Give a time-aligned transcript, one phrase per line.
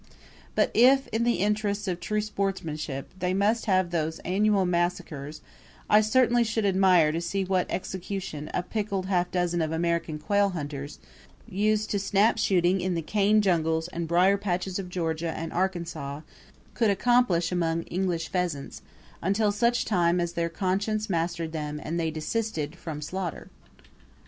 [0.55, 5.41] But if, in the interests of true sportsmanship, they must have those annual massacres
[5.91, 10.49] I certainly should admire to see what execution a picked half dozen of American quail
[10.57, 10.97] hunters,
[11.47, 16.21] used to snap shooting in the cane jungles and brier patches of Georgia and Arkansas,
[16.73, 18.81] could accomplish among English pheasants,
[19.21, 23.51] until such time as their consciences mastered them and they desisted from slaughter!